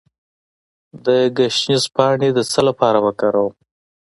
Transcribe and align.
د 1.05 1.07
ګشنیز 1.37 1.83
پاڼې 1.95 2.29
د 2.33 2.39
څه 2.51 2.61
لپاره 2.67 2.97
وکاروم؟ 3.05 3.53